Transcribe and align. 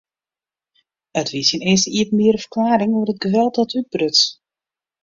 It 1.21 1.27
wie 1.33 1.45
syn 1.49 1.65
earste 1.71 1.89
iepenbiere 1.99 2.39
ferklearring 2.41 2.95
oer 2.97 3.09
it 3.13 3.21
geweld 3.25 3.53
dat 3.57 3.71
útbruts. 3.79 4.21